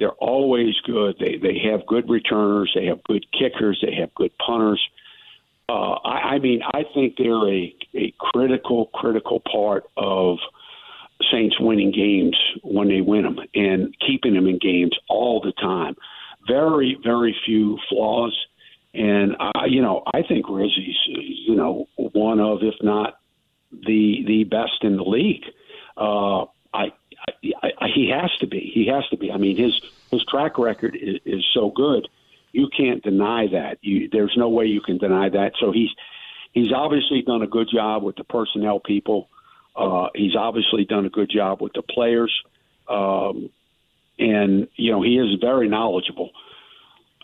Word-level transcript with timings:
They're 0.00 0.10
always 0.12 0.74
good. 0.84 1.16
They 1.20 1.36
they 1.36 1.60
have 1.70 1.86
good 1.86 2.08
returners. 2.10 2.72
They 2.74 2.86
have 2.86 3.04
good 3.04 3.24
kickers. 3.30 3.84
They 3.84 3.94
have 4.00 4.12
good 4.14 4.32
punters. 4.44 4.82
Uh, 5.68 5.92
I, 6.04 6.34
I 6.34 6.38
mean, 6.40 6.62
I 6.64 6.82
think 6.94 7.14
they're 7.16 7.48
a, 7.48 7.72
a 7.94 8.12
critical, 8.18 8.86
critical 8.86 9.40
part 9.40 9.84
of 9.96 10.38
Saints 11.30 11.60
winning 11.60 11.92
games 11.92 12.36
when 12.62 12.88
they 12.88 13.02
win 13.02 13.22
them 13.22 13.38
and 13.54 13.94
keeping 14.04 14.34
them 14.34 14.48
in 14.48 14.58
games 14.58 14.98
all 15.08 15.40
the 15.40 15.52
time. 15.52 15.94
Very, 16.48 16.98
very 17.04 17.36
few 17.46 17.78
flaws. 17.88 18.36
And 18.94 19.36
I, 19.38 19.66
you 19.66 19.80
know, 19.80 20.02
I 20.12 20.22
think 20.22 20.46
Rizzi's, 20.46 20.96
you 21.06 21.54
know, 21.54 21.86
one 21.96 22.40
of, 22.40 22.58
if 22.62 22.74
not 22.82 23.18
the 23.70 24.24
the 24.26 24.44
best 24.44 24.82
in 24.82 24.96
the 24.96 25.04
league. 25.04 25.44
Uh, 25.96 26.46
I, 26.74 26.92
he 28.00 28.08
has 28.08 28.30
to 28.40 28.46
be. 28.46 28.70
He 28.74 28.86
has 28.86 29.06
to 29.10 29.16
be. 29.18 29.30
I 29.30 29.36
mean, 29.36 29.56
his 29.56 29.78
his 30.10 30.24
track 30.24 30.58
record 30.58 30.96
is, 30.96 31.16
is 31.26 31.44
so 31.52 31.70
good. 31.70 32.08
You 32.52 32.68
can't 32.74 33.02
deny 33.02 33.46
that. 33.52 33.78
You, 33.82 34.08
there's 34.10 34.34
no 34.36 34.48
way 34.48 34.64
you 34.64 34.80
can 34.80 34.96
deny 34.96 35.28
that. 35.28 35.52
So 35.60 35.70
he's 35.70 35.90
he's 36.52 36.72
obviously 36.72 37.22
done 37.22 37.42
a 37.42 37.46
good 37.46 37.68
job 37.72 38.02
with 38.02 38.16
the 38.16 38.24
personnel 38.24 38.80
people. 38.80 39.28
Uh, 39.76 40.08
he's 40.14 40.34
obviously 40.34 40.84
done 40.84 41.04
a 41.04 41.10
good 41.10 41.30
job 41.30 41.60
with 41.60 41.74
the 41.74 41.82
players, 41.82 42.32
um, 42.88 43.50
and 44.18 44.66
you 44.76 44.92
know 44.92 45.02
he 45.02 45.18
is 45.18 45.38
very 45.40 45.68
knowledgeable. 45.68 46.30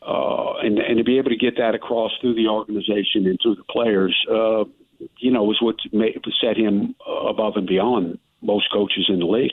Uh, 0.00 0.54
and 0.62 0.78
and 0.78 0.96
to 0.96 1.04
be 1.04 1.18
able 1.18 1.30
to 1.30 1.36
get 1.36 1.58
that 1.58 1.74
across 1.74 2.12
through 2.20 2.34
the 2.34 2.48
organization 2.48 3.26
and 3.26 3.38
through 3.42 3.56
the 3.56 3.64
players, 3.64 4.16
uh, 4.30 4.64
you 5.18 5.30
know, 5.30 5.44
was 5.44 5.60
what 5.60 5.76
made, 5.92 6.18
set 6.40 6.56
him 6.56 6.94
above 7.06 7.56
and 7.56 7.66
beyond 7.66 8.18
most 8.40 8.72
coaches 8.72 9.04
in 9.08 9.18
the 9.18 9.26
league. 9.26 9.52